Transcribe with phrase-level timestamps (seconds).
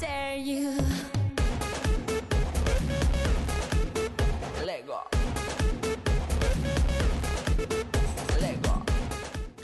[0.00, 0.70] dare you.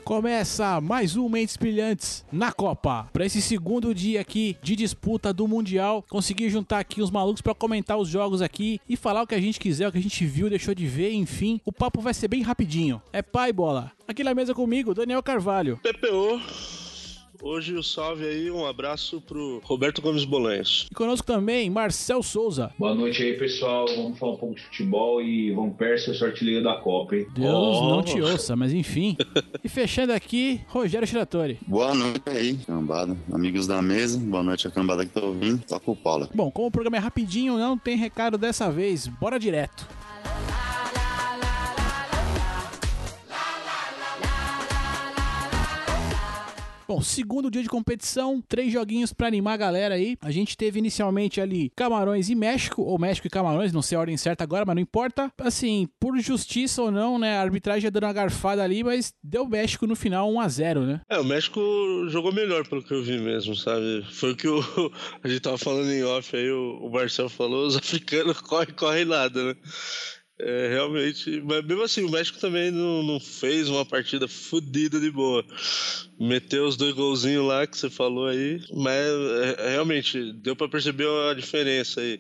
[0.04, 3.08] Começa mais um Mentes Brilhantes na Copa.
[3.12, 7.56] Para esse segundo dia aqui de disputa do Mundial, consegui juntar aqui os malucos para
[7.56, 10.24] comentar os jogos aqui e falar o que a gente quiser, o que a gente
[10.24, 11.60] viu, deixou de ver, enfim.
[11.64, 13.02] O papo vai ser bem rapidinho.
[13.12, 13.90] É pai bola.
[14.06, 15.80] Aqui na mesa comigo, Daniel Carvalho.
[15.82, 16.85] PPO.
[17.42, 20.86] Hoje o salve aí, um abraço pro Roberto Gomes Bolanhos.
[20.90, 22.72] E conosco também, Marcel Souza.
[22.78, 23.86] Boa noite aí, pessoal.
[23.94, 27.26] Vamos falar um pouco de futebol e Van Persie, sua artilheiro da Copa, hein?
[27.34, 27.90] Deus Oh.
[27.90, 29.16] não te ouça, mas enfim.
[29.62, 31.58] e fechando aqui, Rogério Shiratori.
[31.66, 33.16] Boa noite aí, cambada.
[33.32, 35.62] Amigos da mesa, boa noite a cambada que tá ouvindo.
[35.66, 36.28] Toca o Paula.
[36.34, 39.06] Bom, como o programa é rapidinho, não tem recado dessa vez.
[39.06, 39.86] Bora direto.
[46.88, 50.16] Bom, segundo dia de competição, três joguinhos pra animar a galera aí.
[50.20, 54.00] A gente teve inicialmente ali Camarões e México, ou México e Camarões, não sei a
[54.00, 55.32] ordem certa agora, mas não importa.
[55.38, 59.84] Assim, por justiça ou não, né, a arbitragem dando uma garfada ali, mas deu México
[59.84, 61.00] no final 1 a 0 né?
[61.10, 61.60] É, o México
[62.08, 64.06] jogou melhor pelo que eu vi mesmo, sabe?
[64.12, 64.60] Foi o que o,
[65.24, 69.04] a gente tava falando em off aí, o, o Marcel falou, os africanos correm, correm
[69.04, 69.56] nada, né?
[70.38, 75.10] É, realmente, mas mesmo assim, o México também não, não fez uma partida fodida de
[75.10, 75.42] boa.
[76.18, 79.06] Meteu os dois golzinhos lá que você falou aí, mas
[79.58, 82.18] é, realmente deu pra perceber a diferença aí.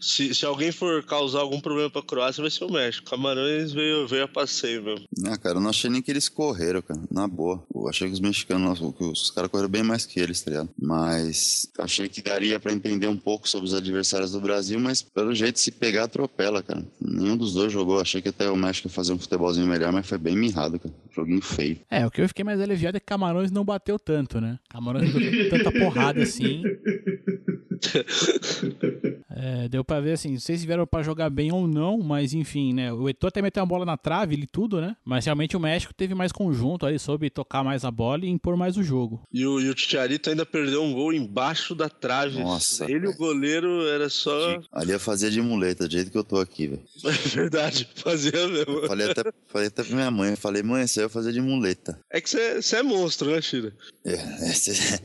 [0.00, 3.08] Se, se alguém for causar algum problema pra Croácia, vai ser o México.
[3.08, 5.06] Camarões veio, veio a passeio mesmo.
[5.26, 7.00] Ah, cara, eu não achei nem que eles correram, cara.
[7.10, 7.62] Na boa.
[7.74, 10.68] Eu achei que os mexicanos, que os caras correram bem mais que eles, tá ligado?
[10.80, 15.34] Mas achei que daria pra entender um pouco sobre os adversários do Brasil, mas pelo
[15.34, 16.84] jeito, se pegar, atropela, cara.
[17.00, 18.00] Nenhum dos dois jogou.
[18.00, 20.94] Achei que até o México ia fazer um futebolzinho melhor, mas foi bem mirrado, cara.
[21.14, 21.78] Joguinho feio.
[21.90, 24.58] É, o que eu fiquei mais aliviado é que Camarões não bateu tanto, né?
[24.68, 26.62] Camarões não deu tanta porrada assim.
[29.38, 32.32] É, deu pra ver assim, não sei se vieram pra jogar bem ou não, mas
[32.32, 32.90] enfim, né?
[32.90, 34.96] O Eto'o até meteu a bola na trave e tudo, né?
[35.04, 38.56] Mas realmente o México teve mais conjunto ali, soube tocar mais a bola e impor
[38.56, 39.22] mais o jogo.
[39.30, 42.42] E o, e o Titiarito ainda perdeu um gol embaixo da trave.
[42.42, 44.58] Nossa, Ele e o goleiro era só.
[44.72, 46.82] Ali eu fazia de muleta, do jeito que eu tô aqui, velho.
[47.04, 48.86] É verdade, fazia mesmo.
[48.86, 52.00] Falei até, falei até pra minha mãe, falei, mãe, aí eu fazia de muleta.
[52.10, 53.76] É que você é monstro, né, Shira?
[54.02, 54.14] É,
[54.50, 55.02] esse-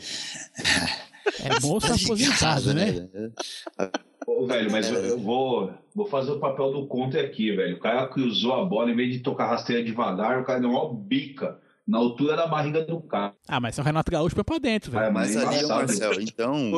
[1.43, 3.09] É moço aposentado, né?
[4.27, 7.77] Ô, velho, mas eu, eu vou, vou fazer o papel do contra aqui, velho.
[7.77, 10.69] O cara que usou a bola, em vez de tocar rasteira devagar, o cara deu
[10.69, 13.33] uma bica na altura da barriga do cara.
[13.47, 15.01] Ah, mas o Renato Gaúcho foi pra dentro, velho.
[15.01, 16.71] Cara, Mas ali, embaçado, Marcel, então,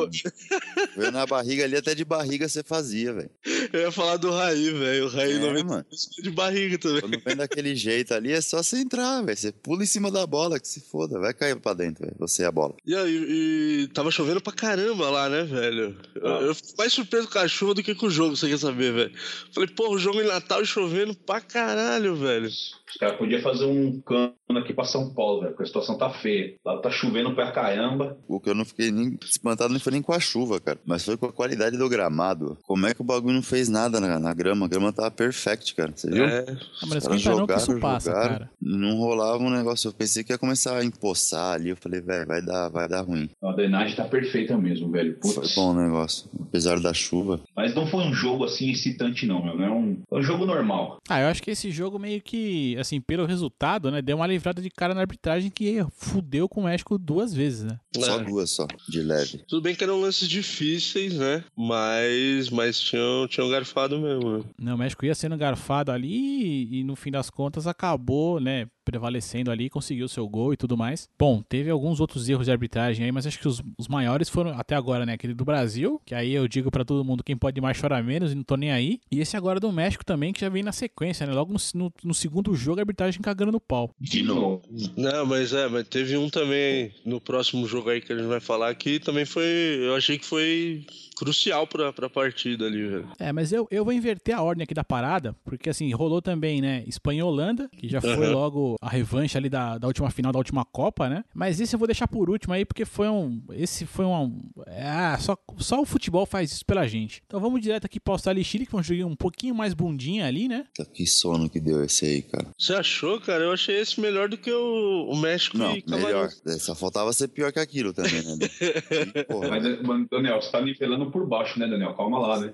[0.96, 3.30] veio na barriga ali, até de barriga você fazia, velho.
[3.74, 5.06] Eu ia falar do Raí, velho.
[5.06, 5.84] O Raí É, 90 mano.
[6.22, 7.00] de barriga também.
[7.00, 9.36] Quando vem daquele jeito ali, é só você entrar, velho.
[9.36, 11.18] Você pula em cima da bola, que se foda.
[11.18, 12.16] Vai cair pra dentro, velho.
[12.20, 12.74] Você é a bola.
[12.86, 15.96] E aí, e tava chovendo pra caramba lá, né, velho?
[16.14, 16.40] Eu, Ah.
[16.42, 18.92] eu fico mais surpreso com a chuva do que com o jogo, você quer saber,
[18.92, 19.12] velho?
[19.52, 22.46] Falei, pô, o jogo em Natal e chovendo pra caralho, velho.
[22.46, 26.10] Os caras podiam fazer um cano aqui pra São Paulo, velho, porque a situação tá
[26.10, 26.54] feia.
[26.64, 28.16] Lá tá chovendo pra caramba.
[28.28, 30.78] O que eu não fiquei nem espantado não foi nem com a chuva, cara.
[30.86, 32.56] Mas foi com a qualidade do gramado.
[32.62, 34.66] Como é que o bagulho não fez nada na, na grama?
[34.66, 35.92] A grama tava perfect, cara.
[35.94, 36.24] Você viu?
[36.24, 36.44] É,
[36.82, 38.50] Ah, mas não que isso passa, jogaram, cara.
[38.60, 39.88] Não rolava um negócio.
[39.88, 41.70] Eu pensei que ia começar a empoçar ali.
[41.70, 43.28] Eu falei, velho, vai dar, vai dar ruim.
[43.42, 45.14] A drenagem tá perfeita mesmo, velho.
[45.20, 45.34] Putz.
[45.34, 46.28] Foi bom o negócio.
[46.40, 47.40] Apesar da chuva.
[47.56, 49.56] Mas não foi um jogo assim excitante, não, meu.
[49.56, 50.98] Não é um, é um jogo normal.
[51.08, 54.60] Ah, eu acho que esse jogo meio que, assim, pelo resultado, né, deu uma livrada
[54.62, 57.78] de cara na arbitragem que fudeu com o México duas vezes, né?
[57.96, 58.24] Só É.
[58.24, 59.42] duas só, de leve.
[59.48, 61.44] Tudo bem que eram lances difíceis, né?
[61.56, 64.44] Mas, mas tinham, tinham garfado mesmo?
[64.58, 68.66] Não, o México ia sendo garfado ali e, e no fim das contas acabou, né,
[68.84, 71.08] prevalecendo ali, conseguiu seu gol e tudo mais.
[71.18, 74.50] Bom, teve alguns outros erros de arbitragem aí, mas acho que os, os maiores foram
[74.58, 77.60] até agora, né, aquele do Brasil, que aí eu digo pra todo mundo quem pode
[77.60, 79.00] mais chora menos e não tô nem aí.
[79.10, 81.92] E esse agora do México também, que já vem na sequência, né, logo no, no,
[82.04, 83.90] no segundo jogo a arbitragem cagando no pau.
[84.00, 84.62] De novo.
[84.96, 88.40] Não, mas é, mas teve um também no próximo jogo aí que a gente vai
[88.40, 89.44] falar que também foi.
[89.44, 90.84] Eu achei que foi
[91.16, 93.08] crucial pra, pra partida ali, velho.
[93.18, 96.60] É, mas eu, eu vou inverter a ordem aqui da parada, porque assim, rolou também,
[96.60, 98.32] né, Espanha e Holanda, que já foi Aham.
[98.32, 101.24] logo a revanche ali da, da última final da última Copa, né?
[101.34, 103.42] Mas esse eu vou deixar por último aí, porque foi um.
[103.52, 104.42] Esse foi um.
[104.66, 107.22] Ah, só, só o futebol faz isso pela gente.
[107.26, 109.74] Então vamos direto aqui pra Austrália e Chile, que foi um joguinho um pouquinho mais
[109.74, 110.66] bundinha ali, né?
[110.92, 112.46] Que sono que deu esse aí, cara.
[112.58, 113.44] Você achou, cara?
[113.44, 116.30] Eu achei esse melhor do que o, o México Não, e melhor.
[116.46, 118.48] É, Só faltava ser pior que aquilo também, né?
[119.28, 121.94] Porra, Mas, mano, Daniel, você tá nivelando por baixo, né, Daniel?
[121.94, 122.52] Calma lá, né?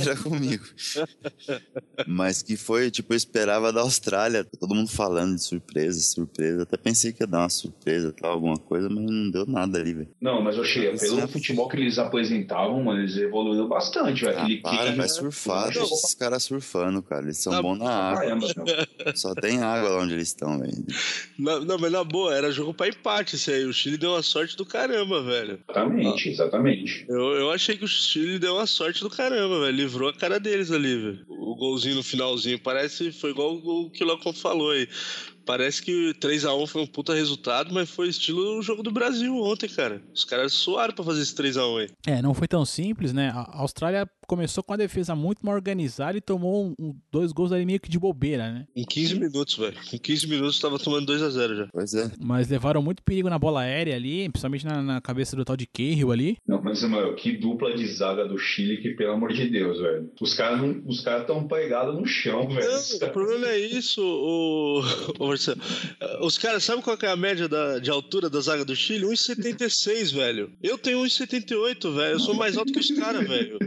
[0.00, 0.64] era comigo.
[2.06, 4.44] Mas que foi, tipo, eu esperava da Austrália.
[4.44, 6.62] Todo mundo falando, falando de surpresa, surpresa.
[6.62, 9.94] Até pensei que ia dar uma surpresa, tal, alguma coisa, mas não deu nada ali,
[9.94, 10.08] velho.
[10.20, 14.38] Não, mas eu achei, pelo futebol que eles apresentavam, mano, eles evoluíram bastante, velho.
[14.38, 17.22] Ah, Aquele para, vai surfar, deixa esses caras surfando, cara.
[17.24, 18.20] Eles são Ah, bons na água.
[18.20, 18.46] Caramba.
[19.14, 20.72] Só tem água lá onde eles estão, velho.
[21.38, 23.64] Na- não, mas na boa, era jogo pra empate isso aí.
[23.64, 25.58] O Chile deu uma sorte do caramba, velho.
[25.68, 27.04] Exatamente, exatamente.
[27.08, 29.76] Eu, eu achei que o Chile deu uma sorte do caramba, velho.
[29.76, 31.24] Livrou a cara deles ali, velho.
[31.28, 33.12] O golzinho no finalzinho parece.
[33.12, 34.88] Foi igual o que o Locon falou aí.
[35.50, 39.68] Parece que 3x1 foi um puta resultado, mas foi estilo o jogo do Brasil ontem,
[39.68, 40.00] cara.
[40.14, 41.90] Os caras suaram pra fazer esse 3x1 aí.
[42.06, 43.32] É, não foi tão simples, né?
[43.34, 47.32] A a Austrália começou com a defesa muito mal organizada e tomou um- um- dois
[47.32, 48.64] gols ali meio que de bobeira, né?
[48.76, 49.76] Em 15 minutos, velho.
[49.92, 51.68] Em 15 minutos tava tomando 2x0 já.
[51.72, 52.12] Pois é.
[52.20, 55.66] Mas levaram muito perigo na bola aérea ali, principalmente na, na cabeça do tal de
[55.66, 56.36] Cahill ali.
[56.46, 60.08] Não, mas, mano, que dupla de zaga do Chile que, pelo amor de Deus, velho.
[60.20, 62.70] Os caras os caras tão pegados no chão, velho.
[62.70, 64.80] Não, o problema é isso, o,
[65.18, 65.60] o Marcelo.
[66.22, 69.06] Os caras, sabe qual que é a média da, de altura da zaga do Chile?
[69.06, 70.52] 1,76, velho.
[70.62, 72.12] Eu tenho 1,78, velho.
[72.12, 73.58] Eu sou mais alto que os caras, velho.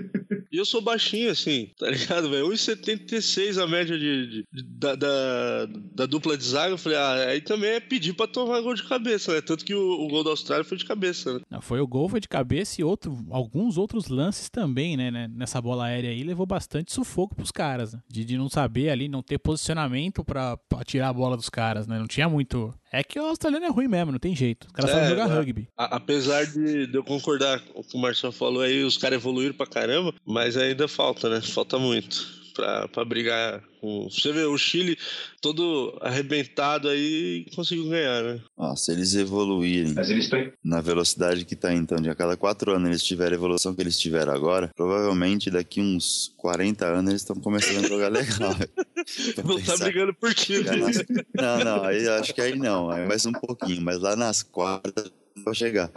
[0.54, 2.48] E eu sou baixinho, assim, tá ligado, velho?
[2.48, 6.74] 1,76 a média de, de- da, da, da dupla de zaga.
[6.74, 9.42] Eu falei, ah, aí também é pedir pra tomar gol de cabeça, né?
[9.42, 11.40] Tanto que o, o gol da Austrália foi de cabeça, né?
[11.50, 15.28] Não, Foi o gol, foi de cabeça e outro, alguns outros lances também, né, né,
[15.34, 18.00] Nessa bola aérea aí, levou bastante sufoco pros caras, né?
[18.10, 21.88] De, de não saber ali, não ter posicionamento pra, pra tirar a bola dos caras,
[21.88, 21.98] né?
[22.00, 22.74] Não tinha muito.
[22.92, 24.66] É que o australiano é ruim mesmo, não tem jeito.
[24.68, 25.34] Os caras É, sabem jogar é.
[25.38, 25.68] rugby.
[25.78, 29.18] A- apesar de, de eu concordar com o que o Marcelo falou aí, os caras
[29.20, 31.42] evoluíram pra caramba, mas ainda falta, né?
[31.42, 34.10] Falta muito pra, pra brigar com.
[34.10, 34.98] Você vê, o Chile
[35.42, 38.40] todo arrebentado aí conseguiu ganhar, né?
[38.58, 40.52] Ó, se eles evoluírem Mas eles estão.
[40.64, 43.82] na velocidade que tá então, de a cada quatro anos eles tiverem a evolução que
[43.82, 48.56] eles tiveram agora, provavelmente daqui uns 40 anos eles estão começando a jogar legal.
[48.56, 50.78] Pra Não tá pensar brigando por título.
[50.80, 51.04] nas-
[51.36, 55.12] Não, não, aí acho que aí não, aí mais um pouquinho, mas lá nas quartas
[55.44, 55.90] vai chegar.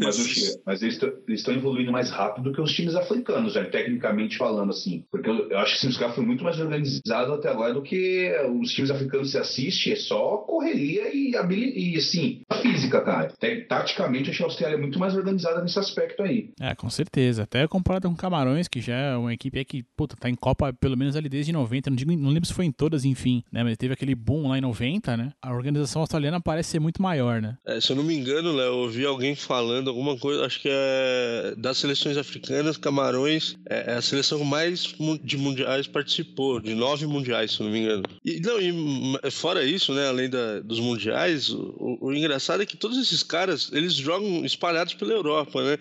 [0.00, 0.94] Mas, o mas eles
[1.28, 5.04] estão- evoluindo mais rápido que os times africanos, velho, tecnicamente falando, assim.
[5.10, 8.32] Porque eu, eu acho que os caras foram muito mais organizados até agora do que
[8.60, 13.28] os times africanos se assiste, é só correria e, e assim, a física, cara.
[13.38, 16.50] Te- Taticamente, eu achei a Austrália muito mais organizada nesse aspecto aí.
[16.60, 17.42] É, com certeza.
[17.44, 20.72] Até comparado com Camarões, que já é uma equipe aí que, puta, tá em Copa
[20.72, 21.90] pelo menos ali desde 90.
[21.90, 23.62] Não, digo, não lembro se foi em todas, enfim, né?
[23.62, 25.32] Mas teve aquele boom lá em 90, né?
[25.42, 27.56] A organização australiana parece ser muito maior, né?
[27.66, 30.68] É, se eu não me engano, Léo, eu ouvi alguém falando alguma coisa, acho que
[30.70, 36.74] é das seleções africanas, Camarões é é a seleção que mais de mundiais participou, de
[36.74, 38.02] nove mundiais, se não me engano.
[38.24, 42.66] E, não, e hum, fora isso, né, além da- dos mundiais, o, o engraçado é
[42.66, 45.78] que todos esses caras, eles jogam espalhados pela Europa, né?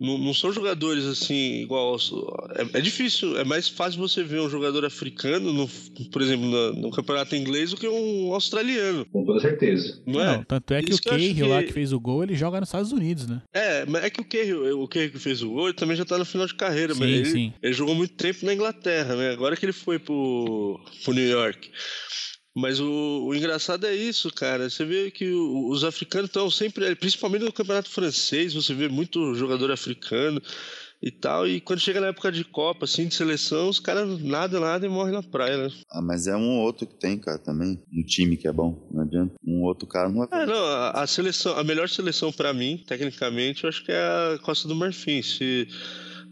[0.00, 1.96] Não, não são jogadores assim, igual.
[2.72, 5.68] É, é difícil, é mais fácil você ver um jogador africano, no,
[6.12, 10.00] por exemplo, no, no campeonato inglês, do que um australiano, Com toda certeza.
[10.06, 10.36] não é?
[10.36, 12.36] Não, tanto é que Isso o que Cahill lá que- que fez o gol, ele
[12.36, 13.42] joga nos Estados Unidos, né?
[13.52, 16.04] É, mas é que o Cahill, o Cahill que fez o gol, ele também já
[16.04, 17.52] tá no final de carreira, Sim, mas ele, sim.
[17.62, 19.30] ele jogou muito tempo na Inglaterra, né?
[19.32, 21.70] Agora que ele foi pro, pro New York.
[22.58, 24.68] Mas o, o engraçado é isso, cara.
[24.68, 29.34] Você vê que o- os africanos estão sempre, principalmente no campeonato francês, você vê muito
[29.34, 30.42] jogador africano
[31.00, 31.46] e tal.
[31.46, 34.88] E quando chega na época de Copa, assim, de seleção, os caras nada, nada e
[34.88, 35.70] morrem na praia, né?
[35.92, 37.80] Ah, mas é um ou outro que tem, cara, também.
[37.92, 39.34] Um time que é bom, não adianta.
[39.46, 43.62] Um outro cara não É, não, a, a seleção, a melhor seleção pra mim, tecnicamente,
[43.64, 43.98] eu acho que é
[44.34, 45.22] a Costa do Marfim.
[45.22, 45.68] Se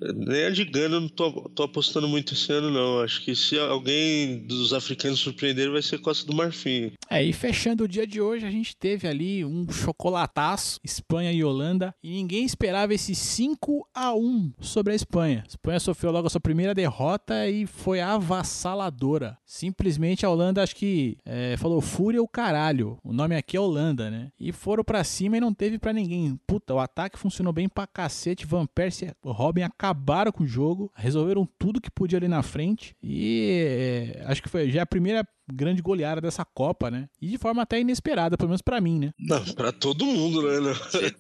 [0.01, 3.01] nem a de Gana eu não tô, tô apostando muito esse ano, não.
[3.01, 6.93] Acho que se alguém dos africanos surpreender, vai ser Costa do Marfim.
[7.09, 11.45] É, e fechando o dia de hoje, a gente teve ali um chocolataço, Espanha e
[11.45, 15.43] Holanda, e ninguém esperava esse 5 a 1 sobre a Espanha.
[15.45, 19.39] A Espanha sofreu logo a sua primeira derrota e foi avassaladora.
[19.45, 22.99] Simplesmente a Holanda, acho que é, falou fúria o caralho.
[23.03, 24.31] O nome aqui é Holanda, né?
[24.39, 26.39] E foram pra cima e não teve pra ninguém.
[26.47, 28.47] Puta, o ataque funcionou bem pra cacete.
[28.47, 32.97] Van Persie Robin acabaram com o jogo, resolveram tudo que podia ali na frente.
[33.03, 37.09] E é, acho que foi já a primeira grande goleada dessa Copa, né?
[37.21, 39.11] E de forma até inesperada, pelo menos pra mim, né?
[39.19, 40.61] Não, pra todo mundo, né?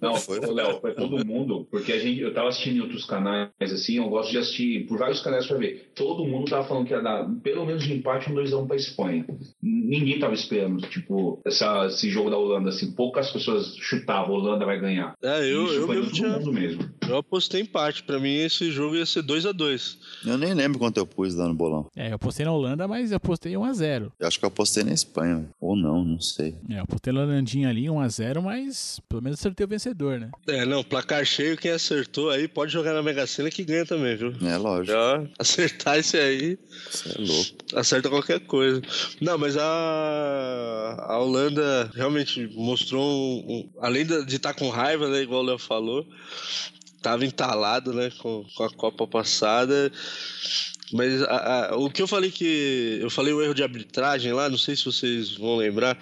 [0.00, 0.12] Não.
[0.12, 3.04] Não, Foi, foi, Léo, foi todo mundo, porque a gente, eu tava assistindo em outros
[3.04, 5.92] canais, assim, eu gosto de assistir por vários canais pra ver.
[5.94, 9.26] Todo mundo tava falando que ia dar pelo menos de empate um 2x1 pra Espanha.
[9.62, 14.64] Ninguém tava esperando, tipo, essa, esse jogo da Holanda, assim, poucas pessoas chutavam, a Holanda
[14.64, 15.14] vai ganhar.
[15.22, 16.28] É, eu, Isso eu foi mesmo todo tinha.
[16.30, 16.90] mundo mesmo.
[17.08, 18.02] Eu apostei empate.
[18.02, 21.34] Pra mim, esse jogo ia ser 2 a 2 Eu nem lembro quanto eu pus
[21.34, 21.86] lá no bolão.
[21.96, 24.48] É, eu postei na Holanda, mas eu postei 1 a 0 Eu acho que eu
[24.48, 25.46] apostei na Espanha.
[25.60, 26.54] Ou não, não sei.
[26.70, 30.30] É, eu apostei na Holandinha ali, 1x0, mas pelo menos acertei o vencedor, né?
[30.48, 34.16] É, não, placar cheio, quem acertou aí pode jogar na Mega Sena que ganha também,
[34.16, 34.32] viu?
[34.42, 34.86] É lógico.
[34.96, 36.58] Já acertar esse aí,
[36.90, 37.50] Você é louco.
[37.74, 38.80] acerta qualquer coisa.
[39.20, 45.20] Não, mas a, a Holanda realmente mostrou, um, um- além de estar com raiva, né,
[45.20, 46.06] igual o Léo falou,
[47.02, 49.92] tava entalado, né, com, com a Copa passada.
[50.92, 52.98] Mas a- a- o que eu falei que.
[53.00, 55.98] Eu falei o erro de arbitragem lá, não sei se vocês vão lembrar.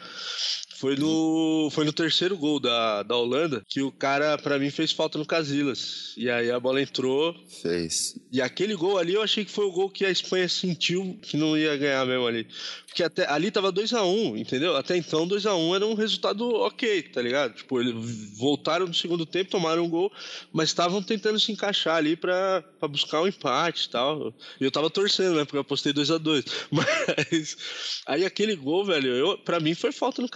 [0.85, 4.93] Foi no, foi no terceiro gol da, da Holanda que o cara, pra mim, fez
[4.93, 6.13] falta no Casillas.
[6.15, 7.35] E aí a bola entrou.
[7.63, 8.21] Fez.
[8.31, 11.39] E aquele gol ali eu achei que foi o gol que a Espanha sentiu que
[11.39, 12.47] não ia ganhar mesmo ali.
[12.95, 14.77] Porque até ali tava 2x1, entendeu?
[14.77, 17.55] Até então 2x1 era um resultado ok, tá ligado?
[17.55, 20.13] Tipo, eles voltaram no segundo tempo, tomaram um gol,
[20.53, 24.35] mas estavam tentando se encaixar ali pra, pra buscar um empate e tal.
[24.61, 25.45] E eu tava torcendo, né?
[25.45, 26.45] Porque eu apostei 2x2.
[26.71, 27.57] Mas
[28.07, 30.29] aí aquele gol, velho, eu, pra mim foi falta no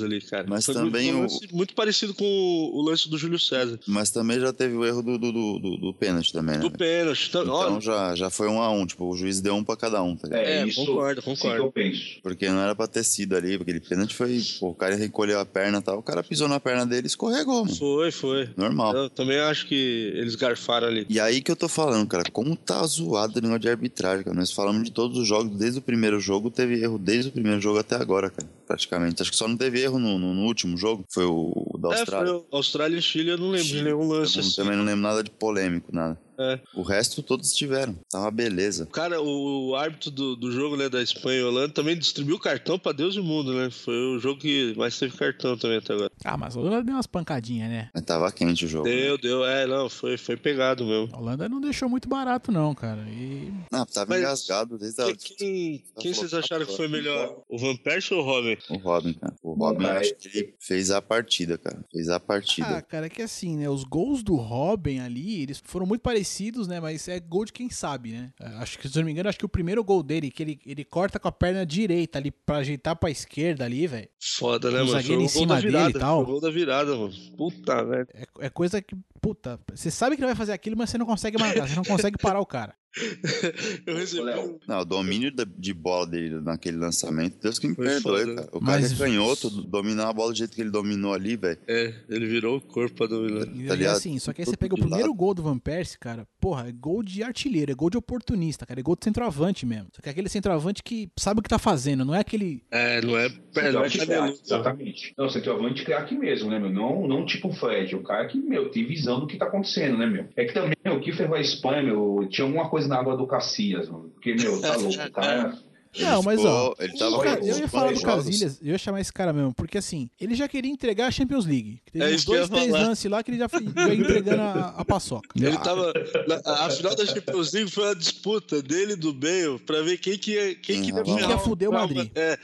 [0.00, 0.46] Ali, cara.
[0.48, 3.78] Mas Foi também um o- lance muito parecido com o, lance do Júlio César.
[3.86, 6.60] Mas também já teve o erro do, do, do, do- do pênalti também, né?
[6.62, 7.26] Do pênalti.
[7.28, 8.86] Então, Então olha, já, já foi um a um.
[8.86, 10.42] Tipo, o juiz deu um pra cada um, tá ligado?
[10.44, 11.56] É, isso, concordo, isso concordo.
[11.60, 12.02] que eu penso.
[12.22, 14.40] Porque não era pra ter sido ali, porque aquele pênalti foi.
[14.60, 17.06] Pô, o cara recolheu a perna e tal, o cara pisou na perna dele e
[17.08, 17.76] escorregou, mano.
[17.76, 18.48] Foi, foi.
[18.56, 18.94] Normal.
[18.94, 21.06] Eu também acho que eles garfaram ali.
[21.08, 24.36] E aí que eu tô falando, cara, como tá zoado o negócio de arbitragem, cara.
[24.36, 27.60] Nós falamos de todos os jogos, desde o primeiro jogo, teve erro desde o primeiro
[27.60, 29.22] jogo até agora, cara, praticamente.
[29.22, 31.98] Acho que só não teve erro no, no- no último jogo, foi o, da É,
[32.00, 32.32] Austrália.
[32.32, 34.56] foi o Austrália e Chile, eu não lembro de nenhum lance Eu assim.
[34.56, 36.18] também não lembro nada de polêmico, nada.
[36.42, 36.60] É.
[36.74, 37.94] O resto todos tiveram.
[38.10, 38.86] Tá uma beleza.
[38.86, 42.92] Cara, o árbitro do, do jogo, né, da Espanha e Holanda também distribuiu cartão pra
[42.92, 43.70] Deus e mundo, né?
[43.70, 46.10] Foi o jogo que mais teve cartão também até agora.
[46.24, 47.90] Ah, mas a Holanda deu umas pancadinhas, né?
[47.94, 48.84] Mas tava quente o jogo.
[48.84, 51.14] Deu, deu, é, não, foi, foi pegado mesmo.
[51.14, 53.02] A Holanda não deixou muito barato, não, cara.
[53.08, 55.06] E Não, tava Mas- engasgado desde a...
[55.06, 57.42] Quem, quem, quem vocês acharam que foi melhor?
[57.48, 58.56] O Van Persie ou o Robin?
[58.70, 59.34] O Robin, cara.
[59.42, 61.84] O Robin, Mas- acho que ele fez a partida, cara.
[61.92, 62.78] Fez a partida.
[62.78, 63.68] Ah, cara, é que assim, né?
[63.68, 66.31] Os gols do Robin ali, eles foram muito parecidos,
[66.68, 66.80] né?
[66.80, 68.32] Mas é gol de quem sabe, né?
[68.40, 70.42] É, Acho que, se eu não me engano, acho que o primeiro gol dele, que
[70.42, 74.08] ele, ele corta com a perna direita ali pra ajeitar pra esquerda ali, velho.
[74.20, 74.90] Foda, né, O mano?
[75.00, 75.90] Zagueiro em cima dele virada.
[75.90, 76.22] e tal.
[76.22, 77.12] O gol da virada, mano.
[77.36, 78.06] Puta, velho.
[78.14, 81.06] É, é coisa que, puta, você sabe que ele vai fazer aquilo, mas você não
[81.06, 82.74] consegue marcar, você não consegue parar o cara.
[83.86, 84.22] Eu recebi.
[84.22, 84.60] Léo.
[84.68, 88.34] Não, o domínio de bola dele naquele lançamento, Deus que me Foi perdoe, foda.
[88.34, 88.48] cara.
[88.52, 91.58] O Mas- cara é canhoto, dominar a bola do jeito que ele dominou ali, velho.
[91.66, 93.46] É, ele virou o corpo pra dominar.
[93.46, 93.96] E, Tá e ligado?
[93.96, 95.16] assim, só que aí você pega o primeiro lado.
[95.16, 98.78] gol do Van Persie, cara, porra, é gol de artilheiro, é gol de oportunista, cara,
[98.78, 99.88] é gol de centroavante mesmo.
[99.96, 102.62] Só que é aquele centroavante que sabe o que tá fazendo, não é aquele.
[102.70, 103.26] É, não é.
[103.56, 105.14] É, não é craque, exatamente.
[105.16, 106.70] Não, centroavante craque mesmo, né, meu?
[106.70, 109.96] Não, não tipo o Fred, o cara que, meu, tem visão do que tá acontecendo,
[109.98, 110.26] né, meu?
[110.36, 113.26] É que também, o que ferrou a Espanha, meu, tinha alguma coisa na água do
[113.26, 114.10] Cacias, mano.
[114.14, 115.52] Porque, meu, tá louco, o cara...
[115.52, 115.72] Ele
[116.06, 118.00] Não, mas, ó, Ele tava cara- eu ia falar do.
[118.00, 121.44] Casilhas, eu ia chamar esse cara mesmo, porque assim, ele já queria entregar a Champions
[121.44, 121.82] League.
[121.92, 124.84] Teve É uns que dois, três lances lá que ele já, foi- entregando a, a
[124.86, 125.28] paçoca.
[125.36, 125.92] Ele tava.
[126.26, 129.98] na- a final da Champions League foi uma disputa dele e do Bale pra ver
[129.98, 132.10] quem que ia, quem que ia, Quem que ia fuder o Madrid.
[132.14, 132.38] É.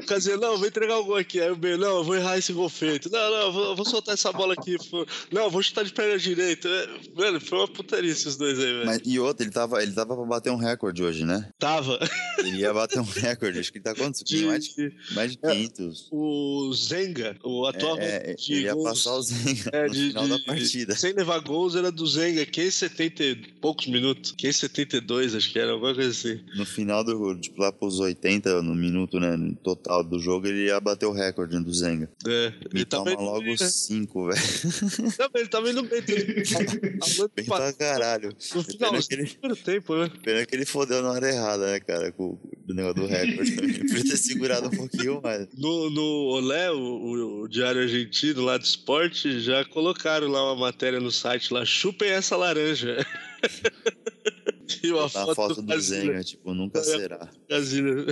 [0.00, 1.40] Falou, não, Quer dizer, não, vou entregar o gol aqui.
[1.40, 3.10] Aí o Bale, não, eu vou errar esse gol feito.
[3.10, 4.76] Não, não, eu vou, eu vou soltar essa bola aqui.
[5.32, 6.68] Não, eu vou chutar de perna direita.
[6.68, 8.86] É, Mano, foi uma putaria esses dois aí, velho.
[8.86, 11.48] Mas, e outro, ele tava, ele tava pra bater um recorde hoje, né?
[11.58, 11.98] Tava.
[12.38, 14.22] Ele ia bater um recorde, acho que ele tá quantos?
[14.22, 16.08] De, Mais de, mais de 500.
[16.10, 19.92] o Zenga, o atual É, é, de ele ia gols- passar o Zenga É, no
[19.94, 20.96] de, final da partida.
[20.96, 24.32] Sem levar gols era do Zenga, que em 70 e poucos minutos.
[24.32, 26.40] Que em 72, acho que era, alguma coisa assim.
[26.56, 30.66] No final do, tipo, lá pros 80 no minuto, né, no total do jogo, ele
[30.66, 32.10] ia bater o recorde do Zenga.
[32.26, 33.68] É, Me ele tava toma logo bem, né?
[33.68, 34.40] 5, velho.
[35.18, 36.00] Não, mas ele tava indo bem.
[37.36, 38.34] Bem pra caralho.
[38.54, 40.10] No final, ele, primeiro tempo, né?
[40.22, 43.52] pena que ele fodeu na hora errada, né, cara, com o negócio do recorde.
[43.80, 45.46] Podia ter segurado um pouquinho mais.
[45.56, 46.02] No, no
[46.34, 51.52] Olé, o, o- Diário Argentino lá do esporte, já colocaram lá uma matéria no site
[51.52, 53.04] lá, chupem essa laranja.
[54.82, 55.80] e uma Tá foto, foto do do.
[55.80, 56.82] Zenga, tipo, nunca É.
[56.84, 57.28] será.
[57.48, 58.06] Casilha.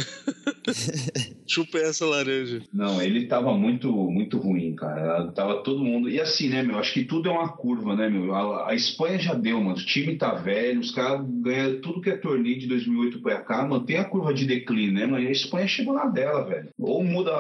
[1.48, 2.62] Chupem essa laranja.
[2.72, 5.28] Não, ele tava muito, muito ruim, cara.
[5.32, 6.08] Tava todo mundo.
[6.08, 6.78] E assim, né, meu?
[6.78, 8.34] Acho que tudo é uma curva, né, meu?
[8.34, 9.76] A, a Espanha já deu, mano.
[9.76, 13.66] O time tá velho, os caras ganham tudo que é torneio de 2008 pra cá,
[13.66, 15.06] mantém a curva de declínio, né?
[15.06, 16.68] Mas a Espanha chegou na dela, velho.
[16.78, 17.32] Ou muda,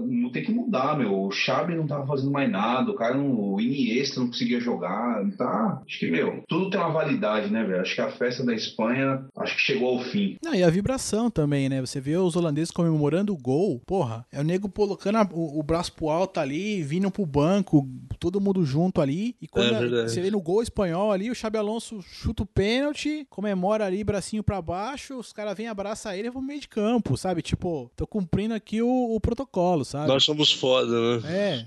[0.00, 1.26] não tem que mudar, meu.
[1.26, 5.24] O Xabi não tava fazendo mais nada, o cara não, o Iniesta não conseguia jogar,
[5.36, 5.82] tá?
[5.86, 7.80] Acho que, meu, tudo tem uma validade, né, velho?
[7.80, 10.36] Acho que a festa da Espanha, acho que chegou ao fim.
[10.42, 11.80] Não, e a vibração também, né?
[11.80, 15.62] Você vê os holandeses comemorando o gol, porra, é o nego colocando a- o, o
[15.62, 17.88] braço pro alto ali, vindo pro banco,
[18.18, 19.34] todo mundo junto ali.
[19.40, 20.10] E quando É a- verdade.
[20.12, 24.42] você vê no gol espanhol ali, o Xabi Alonso chuta o pênalti, comemora ali, bracinho
[24.42, 27.40] pra baixo, os caras vêm abraçar ele e vão pro meio de campo, sabe?
[27.40, 30.08] Tipo, tô cumprindo aqui o, o protocolo, sabe?
[30.08, 31.22] Nós somos foda, né?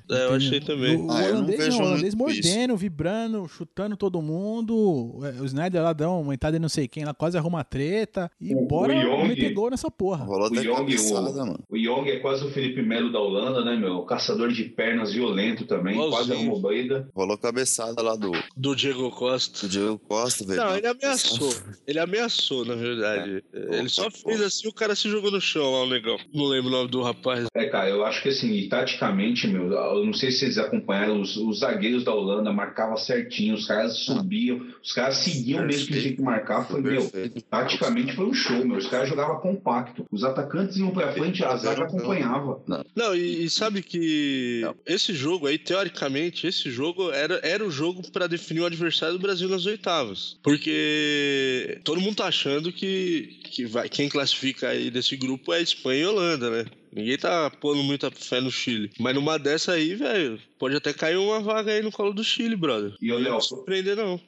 [0.09, 0.95] É, É, eu achei também.
[0.97, 2.17] O, o Ah, não holandês não, o holandês isso.
[2.17, 5.19] mordendo, vibrando, chutando todo mundo.
[5.23, 8.29] É, O Snyder lá dá uma entrada em não sei quem, lá quase arruma treta.
[8.39, 10.25] E O- bora o meter gol nessa porra.
[10.25, 11.59] Rolou O até Young, cabeçada, o- mano.
[11.71, 14.01] O Young é quase o Felipe Melo da Holanda, né, meu?
[14.01, 16.37] Caçador de pernas violento também, quase Igualzinho.
[16.51, 17.07] arrumou briga.
[17.15, 19.65] Rolou cabeçada lá do, Do Diego Costa.
[19.65, 20.59] do Diego Costa, velho.
[20.61, 21.53] Não, ele ameaçou.
[21.87, 23.41] Ele ameaçou, na verdade.
[23.53, 26.17] Ele só fez assim, o cara se jogou no chão lá, o negão.
[26.33, 27.45] Não lembro o nome do rapaz.
[27.55, 31.21] É, cara, eu acho que assim, e taticamente, meu, eu não sei se vocês acompanharam,
[31.21, 36.01] os, os zagueiros da Holanda marcavam certinho, os caras subiam, os caras seguiam mesmo que
[36.01, 37.09] tinha que marcar, foi, meu,
[37.49, 41.60] taticamente foi um show, meu, os caras jogavam compacto, os atacantes iam pra frente, a
[41.61, 42.61] zaga acompanhava.
[42.95, 48.09] Não, e, e sabe que esse jogo aí, teoricamente, esse jogo era, era o jogo
[48.11, 50.37] pra definir o adversário do Brasil nas oitavas.
[50.43, 56.01] Porque todo mundo tá achando que, que vai, quem classifica aí desse grupo é Espanha
[56.01, 56.65] e Holanda, né?
[56.93, 58.91] Ninguém tá pondo muita fé no Chile.
[58.99, 62.55] Mas numa dessa aí, velho, pode até cair uma vaga aí no colo do Chile,
[62.55, 62.93] brother.
[63.01, 64.19] E, ô, Não surpreender, não.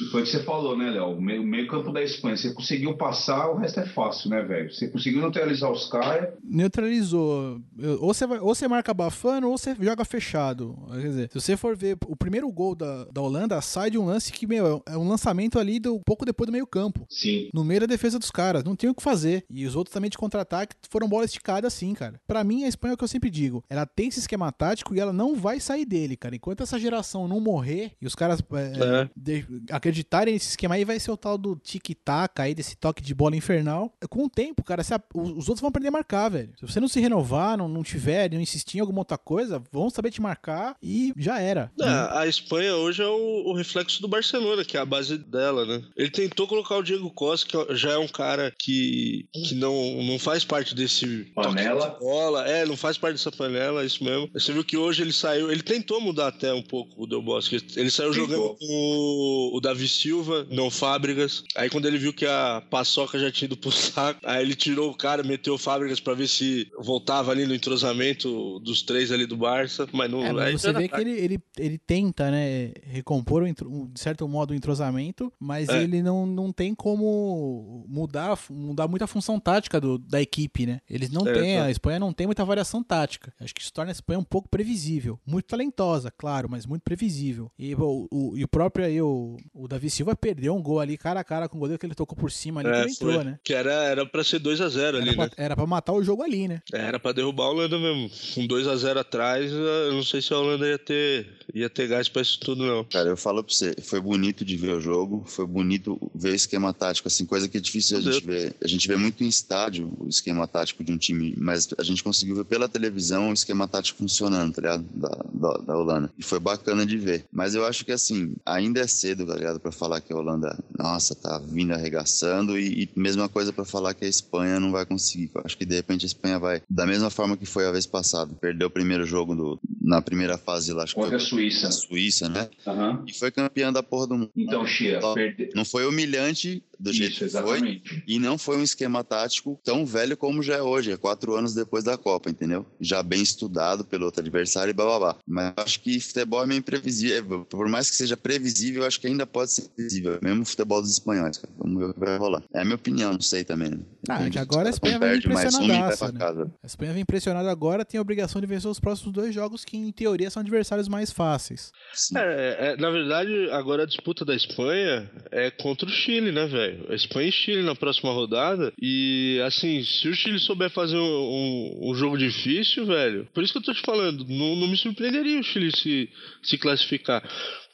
[0.00, 1.16] E foi o que você falou, né, Léo?
[1.16, 4.72] O meio, meio campo da Espanha, você conseguiu passar, o resto é fácil, né, velho?
[4.72, 7.60] Você conseguiu neutralizar os caras, Neutralizou.
[7.78, 10.76] Eu- Ou você, vai, ou você marca abafando ou você joga fechado.
[10.90, 14.06] Quer dizer, se você for ver o primeiro gol da, da Holanda, sai de um
[14.06, 17.06] lance que, meu, é um lançamento ali do pouco depois do meio campo.
[17.10, 17.50] sim.
[17.52, 19.44] No meio da defesa dos caras, não tem o que fazer.
[19.50, 22.20] E os outros também de contra-ataque foram bola esticada assim, cara.
[22.26, 23.62] Pra mim, a Espanha é o que eu sempre digo.
[23.68, 26.34] Ela tem esse esquema tático e ela não vai sair dele, cara.
[26.34, 29.10] Enquanto essa geração não morrer e os caras é, É.
[29.16, 29.46] de-
[29.82, 33.34] acreditarem nesse esquema aí, vai ser o tal do tic-tac aí, desse toque de bola
[33.36, 33.92] infernal.
[34.08, 36.52] Com o tempo, cara, a- os os outros vão aprender a marcar, velho.
[36.58, 39.90] Se você não se renovar, não, não tiver, não insistir em alguma outra coisa, vão
[39.90, 41.70] saber te marcar e já era.
[41.80, 45.66] É, a Espanha hoje é o, o reflexo do Barcelona, que é a base dela,
[45.66, 45.82] né?
[45.96, 50.18] Ele tentou colocar o Diego Costa, que já é um cara que, que não, não
[50.18, 51.90] faz parte desse Panela.
[51.90, 52.46] de bola.
[52.48, 54.28] É, não faz parte dessa panela, é isso mesmo.
[54.32, 57.56] Você viu que hoje ele saiu, ele tentou mudar até um pouco o Del Bosque.
[57.76, 58.28] Ele saiu Tentou.
[58.28, 61.42] jogando com o, o Davi Silva, não Fábricas.
[61.56, 64.90] Aí quando ele viu que a paçoca já tinha ido pro saco, aí ele tirou
[64.90, 69.26] o cara, meteu o Fábricas pra ver se voltava ali no entrosamento dos três ali
[69.26, 70.22] do Barça, mas não.
[70.22, 74.00] É, aí mas você já vê que ele, ele, ele tenta, né, recompor, um- de
[74.00, 75.82] certo modo, o entrosamento, mas É.
[75.82, 80.80] ele não, não tem como mudar, mudar muita função tática do, da equipe, né?
[80.88, 83.32] Eles não É, têm, a Espanha não tem muita variação tática.
[83.40, 85.18] Acho que isso torna a Espanha um pouco previsível.
[85.26, 87.50] Muito talentosa, claro, mas muito previsível.
[87.58, 90.96] E o, o, e o próprio aí, o, o Davi Silva perdeu um gol ali,
[90.96, 92.90] cara a cara com o goleiro que ele tocou por cima ali, que É, ele
[92.92, 93.24] entrou, foi.
[93.24, 93.38] né?
[93.44, 95.30] Que era, era pra ser 2x0 ali, pra, né?
[95.36, 96.62] era pra matar o jogo ali, né?
[96.72, 98.10] Era pra derrubar a Holanda mesmo.
[98.34, 102.22] Com 2x0 atrás, eu não sei se a Holanda ia ter, ia ter gás pra
[102.22, 102.84] isso tudo, não.
[102.84, 106.34] Cara, eu falo pra você, foi bonito de ver o jogo, foi bonito ver o
[106.34, 108.54] esquema tático, assim, coisa que é difícil a Meu gente ver.
[108.62, 112.02] A gente vê muito em estádio o esquema tático de um time, mas a gente
[112.02, 114.84] conseguiu ver pela televisão o esquema tático funcionando, tá ligado?
[114.94, 116.10] Da, da, da Holanda.
[116.18, 117.24] E foi bacana de ver.
[117.32, 119.51] Mas eu acho que, assim, ainda é cedo, tá ligado?
[119.60, 123.94] Pra falar que a Holanda, nossa, tá vindo arregaçando e, e mesma coisa pra falar
[123.94, 125.30] que a Espanha não vai conseguir.
[125.34, 127.86] Eu acho que, de repente, a Espanha vai, da mesma forma que foi a vez
[127.86, 131.28] passada, perdeu o primeiro jogo do, na primeira fase lá, acho que Contra a foi
[131.28, 131.68] Suíça.
[131.68, 132.48] a Suíça, né?
[132.66, 133.04] Aham.
[133.06, 134.30] E foi campeã da porra do mundo.
[134.36, 135.50] Então, Chia, Não, perde...
[135.54, 137.40] Não foi humilhante do jeito Isso, que foi.
[137.58, 138.04] exatamente.
[138.06, 141.54] E não foi um esquema tático tão velho como já é hoje, é quatro anos
[141.54, 142.66] depois da Copa, entendeu?
[142.80, 145.16] Já bem estudado pelo outro adversário e bababá.
[145.26, 147.44] Mas eu acho que futebol é meio imprevisível.
[147.44, 150.18] Por mais que seja previsível, eu acho que ainda pode ser previsível.
[150.22, 151.52] Mesmo o futebol dos espanhóis, cara.
[151.58, 152.42] Vamos ver o que vai rolar.
[152.54, 153.70] É a minha opinião, não sei também.
[153.70, 153.78] Né?
[154.08, 156.18] Ah, que agora a Espanha vai impressionadaça, pra né?
[156.18, 156.52] casa.
[156.62, 159.71] A Espanha vem impressionada agora, tem a obrigação de vencer os próximos dois jogos que,
[159.76, 161.72] em teoria, são adversários mais fáceis.
[162.18, 166.86] É, é, na verdade, agora a disputa da Espanha é contra o Chile, né, velho?
[166.90, 168.72] A Espanha e Chile na próxima rodada.
[168.80, 173.52] E, assim, se o Chile souber fazer um, um- um jogo difícil, velho, por isso
[173.52, 176.08] que eu tô te falando, não, não me surpreenderia o Chile se,
[176.42, 177.22] se classificar.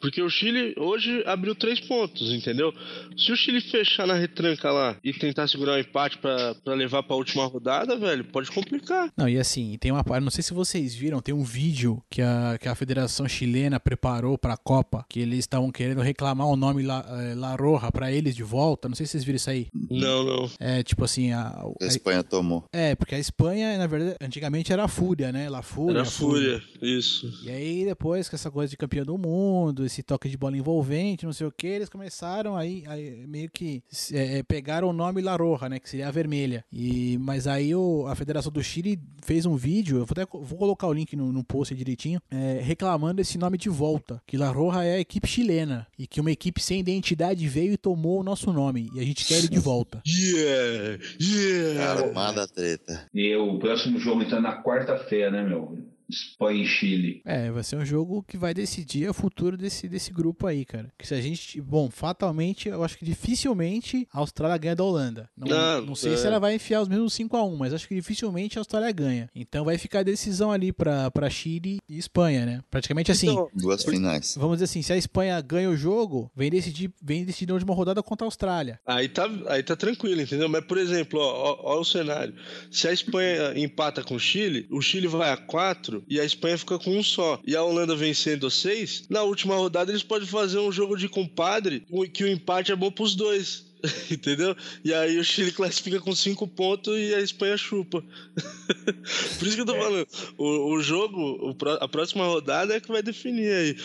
[0.01, 2.73] Porque o Chile hoje abriu três pontos, entendeu?
[3.17, 7.03] Se o Chile fechar na retranca lá e tentar segurar um empate pra, pra levar
[7.03, 9.11] pra última rodada, velho, pode complicar.
[9.17, 12.23] Não, e assim, tem uma parte, não sei se vocês viram, tem um vídeo que
[12.23, 16.83] a, que a Federação Chilena preparou pra Copa, que eles estavam querendo reclamar o nome
[16.83, 18.89] La, eh, La Roja pra eles de volta.
[18.89, 19.67] Não sei se vocês viram isso aí.
[19.91, 20.51] Não, não.
[20.61, 22.65] É tipo assim, a, A a- Espanha tomou.
[22.73, 25.49] é, porque a Espanha, na verdade, antigamente era a Fúria, né?
[25.51, 25.99] La Fúria.
[25.99, 27.29] Era a fúria, isso.
[27.45, 31.27] E aí depois, com essa coisa de campeão do mundo, esse toque de bola envolvente,
[31.27, 35.21] não sei o que, eles começaram aí, aí meio que é, é, pegaram o nome
[35.21, 36.65] La Roja, né, que seria a vermelha.
[36.73, 40.59] E, mas aí o, a Federação do Chile fez um vídeo, eu vou, até, vou
[40.59, 44.51] colocar o link no, no post direitinho, é, reclamando esse nome de volta, que La
[44.51, 48.23] Roja é a equipe chilena e que uma equipe sem identidade veio e tomou o
[48.23, 50.01] nosso nome e a gente quer ele de volta.
[50.29, 50.99] Yeah!
[51.21, 52.03] Yeah!
[52.03, 53.07] Armada treta.
[53.15, 55.79] E o próximo jogo então é na quarta-feira, né, meu?
[56.09, 57.23] Espanha e Chile.
[57.25, 60.93] É, vai ser um jogo que vai decidir o futuro desse, desse grupo aí, cara.
[60.99, 61.61] Que se a gente.
[61.61, 65.29] Bom, fatalmente, eu acho que dificilmente a Austrália ganha da Holanda.
[65.37, 66.17] Não, Não, não sei é.
[66.17, 69.31] se ela vai enfiar os mesmos 5x1, mas acho que dificilmente a Austrália ganha.
[69.35, 72.63] Então vai ficar a decisão ali pra, pra Chile e Espanha, né?
[72.71, 73.31] Praticamente assim.
[73.31, 74.35] Então, Duas finais.
[74.39, 77.75] Vamos dizer assim, se a Espanha ganha o jogo, vem decidir, vem decidir na última
[77.75, 78.81] rodada contra a Austrália.
[78.87, 80.49] Aí tá, aí tá tranquilo, entendeu?
[80.49, 82.35] Mas, por exemplo, ó, ó, ó o cenário.
[82.71, 86.59] Se a Espanha empata com o Chile, o Chile vai a 4 e a Espanha
[86.59, 87.41] fica com um só.
[87.47, 91.85] E a Holanda vencendo 6, na última rodada eles podem fazer um jogo de compadre
[92.13, 93.68] que o empate é bom pros dois.
[94.11, 94.57] Entendeu?
[94.85, 98.03] E aí o Chile classifica com 5 pontos e a Espanha chupa.
[99.39, 100.07] Por isso que eu tô falando.
[100.37, 103.77] O, o jogo, o a próxima rodada é que vai definir aí.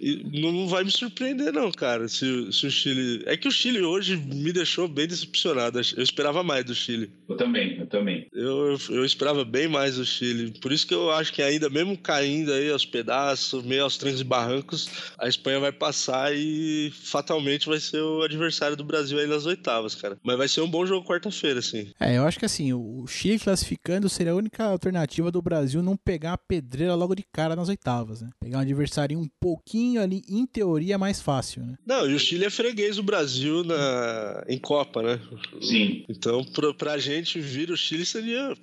[0.00, 2.08] E não, vai me surpreender, não, cara.
[2.08, 3.22] Se, se o Chile.
[3.26, 5.80] É que o Chile hoje me deixou bem decepcionado.
[5.96, 7.10] Eu esperava mais do Chile.
[7.28, 8.26] Eu também, eu também.
[8.32, 10.52] Eu, eu esperava bem mais do Chile.
[10.60, 14.20] Por isso que eu acho que ainda, mesmo caindo aí aos pedaços, meio aos trancos
[14.20, 14.88] e barrancos,
[15.18, 19.94] a Espanha vai passar e fatalmente vai ser o adversário do Brasil aí nas oitavas,
[19.94, 20.18] cara.
[20.22, 21.90] Mas vai ser um bom jogo quarta-feira, assim.
[22.00, 25.96] É, eu acho que assim, o Chile classificando seria a única alternativa do Brasil não
[25.96, 28.30] pegar a pedreira logo de cara nas oitavas, né?
[28.40, 31.74] Pegar um adversário um pouquinho ali, em teoria, mais fácil, né?
[31.86, 34.44] Não, e o Chile é freguês do Brasil na...
[34.48, 35.20] em Copa, né?
[35.60, 36.04] Sim.
[36.08, 38.54] Então, pra, pra gente vir o Chile seria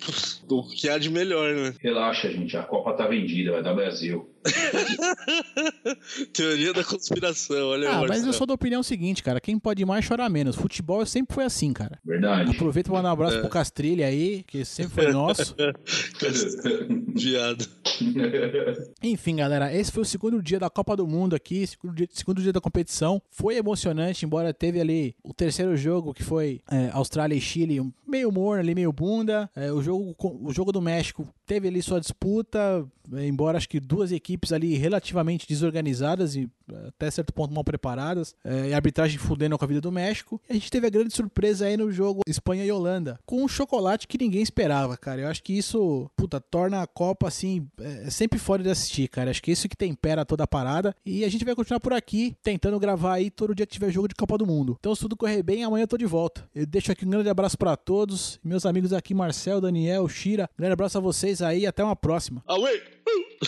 [0.48, 1.74] o que há de melhor, né?
[1.80, 2.56] Relaxa, gente.
[2.56, 4.28] A Copa tá vendida, vai dar Brasil.
[6.32, 9.40] Teoria da conspiração, olha Ah, mas eu sou da opinião seguinte, cara.
[9.40, 10.56] Quem pode mais chora menos.
[10.56, 11.98] Futebol sempre foi assim, cara.
[12.04, 12.50] Verdade.
[12.50, 13.40] Aproveita pra mandar um abraço É.
[13.40, 15.54] pro Castrilha aí, que sempre foi nosso.
[17.14, 17.66] Viado.
[19.02, 22.42] Enfim, galera, esse foi o segundo dia da Copa do Mundo aqui, segundo dia, segundo
[22.42, 23.20] dia da competição.
[23.30, 28.30] Foi emocionante, embora teve ali o terceiro jogo, que foi é, Austrália e Chile, meio
[28.30, 29.48] morno ali, meio bunda.
[29.54, 33.80] É, o, jogo, o jogo do México teve ali sua disputa, é, embora acho que
[33.80, 36.48] duas equipes ali relativamente desorganizadas e
[36.88, 40.40] até certo ponto mal preparadas, é, e a arbitragem fudendo com a vida do México.
[40.48, 43.48] E a gente teve a grande surpresa aí no jogo Espanha e Holanda, com um
[43.48, 45.22] chocolate que ninguém esperava, cara.
[45.22, 49.30] Eu acho que isso, puta, torna a Copa assim, é, sempre fora de assistir, cara.
[49.30, 50.94] Acho que isso que tempera toda a parada.
[51.04, 54.08] E a gente vai continuar por aqui, tentando gravar aí todo dia que tiver jogo
[54.08, 54.76] de Copa do Mundo.
[54.78, 56.48] Então, se tudo correr bem, amanhã eu tô de volta.
[56.54, 60.48] Eu deixo aqui um grande abraço pra todos, meus amigos aqui, Marcel, Daniel, Shira.
[60.58, 62.42] Grande abraço a vocês aí, até uma próxima.
[62.46, 62.80] Away!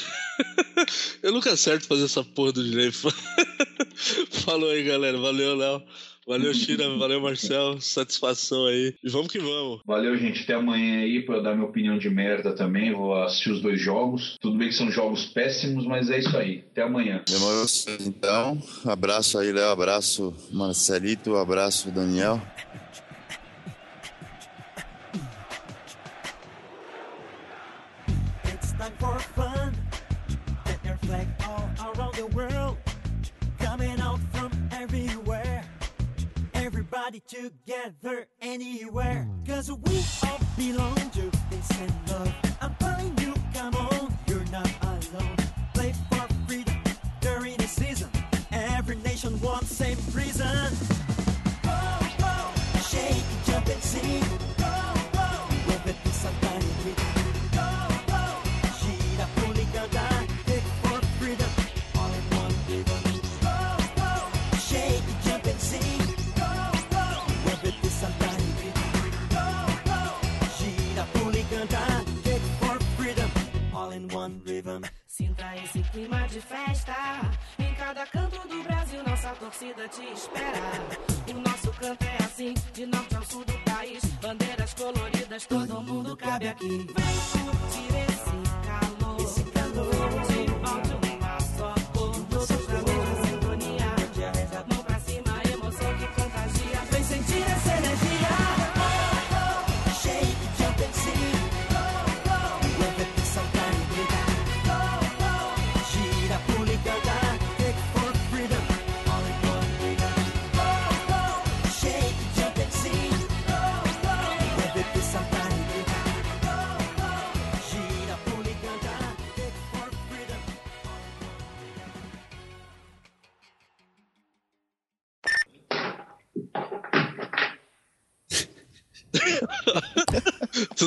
[1.23, 2.91] Eu nunca acerto fazer essa porra do delay.
[4.45, 5.19] Falou aí, galera.
[5.19, 5.83] Valeu, Léo.
[6.27, 6.89] Valeu, Chira.
[6.97, 7.81] Valeu, Marcel.
[7.81, 8.95] Satisfação aí.
[9.03, 9.81] E vamos que vamos.
[9.85, 10.43] Valeu, gente.
[10.43, 12.93] Até amanhã aí pra eu dar minha opinião de merda também.
[12.93, 14.37] Vou assistir os dois jogos.
[14.41, 16.65] Tudo bem que são jogos péssimos, mas é isso aí.
[16.71, 17.23] Até amanhã.
[17.29, 17.67] Demorou
[18.01, 18.63] então.
[18.85, 19.71] Abraço aí, Léo.
[19.71, 21.37] Abraço, Marcelito.
[21.37, 22.41] Abraço, Daniel.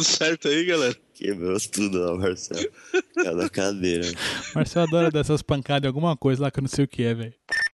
[0.06, 0.96] Certo aí, galera?
[1.14, 2.70] Quebrou tudo lá, Marcelo.
[3.16, 4.06] Cada cadeira.
[4.54, 7.14] Marcelo adora dessas pancadas em alguma coisa lá que eu não sei o que é,
[7.14, 7.34] velho.